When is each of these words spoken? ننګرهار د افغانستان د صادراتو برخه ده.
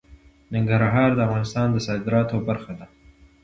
ننګرهار 0.53 1.09
د 1.15 1.19
افغانستان 1.27 1.67
د 1.71 1.77
صادراتو 1.87 2.35
برخه 2.47 2.73
ده. 2.79 2.85